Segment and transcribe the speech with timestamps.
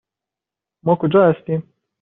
[0.85, 1.73] ما کجا هستیم؟